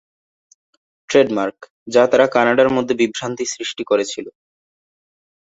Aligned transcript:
Trademark 1.09 1.57
যা 1.87 2.03
তারা 2.11 2.25
কানাডার 2.27 2.69
মধ্যে 2.69 2.93
বিভ্রান্তির 3.01 3.53
সৃষ্টি 3.55 3.83
করেছিল। 3.83 4.25